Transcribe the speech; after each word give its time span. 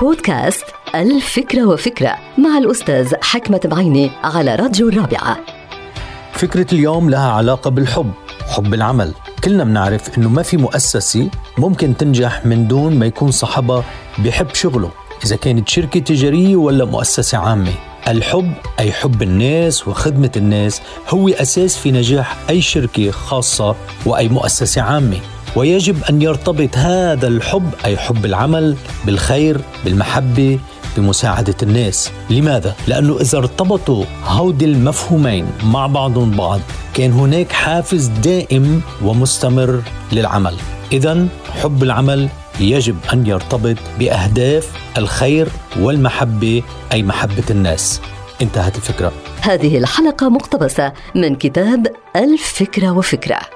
بودكاست 0.00 0.64
الفكرة 0.94 1.64
وفكرة 1.64 2.16
مع 2.38 2.58
الأستاذ 2.58 3.14
حكمة 3.22 3.60
بعيني 3.64 4.10
على 4.24 4.54
راديو 4.54 4.88
الرابعة. 4.88 5.38
فكرة 6.32 6.66
اليوم 6.74 7.10
لها 7.10 7.30
علاقة 7.30 7.70
بالحب 7.70 8.12
حب 8.48 8.74
العمل. 8.74 9.14
كلنا 9.44 9.64
بنعرف 9.64 10.18
إنه 10.18 10.28
ما 10.28 10.42
في 10.42 10.56
مؤسسة 10.56 11.30
ممكن 11.58 11.96
تنجح 11.96 12.46
من 12.46 12.68
دون 12.68 12.98
ما 12.98 13.06
يكون 13.06 13.30
صاحبها 13.30 13.84
بحب 14.18 14.54
شغله 14.54 14.90
إذا 15.24 15.36
كانت 15.36 15.68
شركة 15.68 16.00
تجارية 16.00 16.56
ولا 16.56 16.84
مؤسسة 16.84 17.38
عامة. 17.38 17.72
الحب 18.08 18.52
أي 18.80 18.92
حب 18.92 19.22
الناس 19.22 19.88
وخدمة 19.88 20.32
الناس 20.36 20.82
هو 21.08 21.28
أساس 21.28 21.76
في 21.76 21.90
نجاح 21.90 22.36
أي 22.50 22.60
شركة 22.60 23.10
خاصة 23.10 23.76
وأي 24.06 24.28
مؤسسة 24.28 24.82
عامة. 24.82 25.18
ويجب 25.56 25.96
أن 26.10 26.22
يرتبط 26.22 26.76
هذا 26.76 27.28
الحب 27.28 27.70
أي 27.84 27.96
حب 27.96 28.24
العمل 28.24 28.76
بالخير 29.06 29.60
بالمحبة 29.84 30.58
بمساعدة 30.96 31.54
الناس. 31.62 32.10
لماذا؟ 32.30 32.74
لأنه 32.86 33.20
إذا 33.20 33.38
ارتبطوا 33.38 34.04
هودي 34.24 34.64
المفهومين 34.64 35.46
مع 35.64 35.86
بعضهم 35.86 36.30
بعض 36.30 36.60
كان 36.94 37.12
هناك 37.12 37.52
حافز 37.52 38.06
دائم 38.06 38.82
ومستمر 39.02 39.82
للعمل. 40.12 40.54
إذا 40.92 41.26
حب 41.62 41.82
العمل 41.82 42.28
يجب 42.60 42.96
أن 43.12 43.26
يرتبط 43.26 43.76
بأهداف 43.98 44.70
الخير 44.98 45.48
والمحبة 45.80 46.62
أي 46.92 47.02
محبة 47.02 47.44
الناس. 47.50 48.00
انتهت 48.42 48.76
الفكرة. 48.76 49.12
هذه 49.40 49.78
الحلقة 49.78 50.28
مقتبسة 50.28 50.92
من 51.14 51.34
كتاب 51.36 51.86
الفكرة 52.16 52.90
وفكرة. 52.90 53.53